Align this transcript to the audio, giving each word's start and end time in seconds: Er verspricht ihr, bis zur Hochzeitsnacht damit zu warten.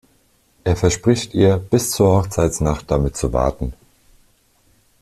Er 0.63 0.75
verspricht 0.75 1.35
ihr, 1.35 1.57
bis 1.59 1.91
zur 1.91 2.07
Hochzeitsnacht 2.23 2.89
damit 2.89 3.15
zu 3.15 3.33
warten. 3.33 3.73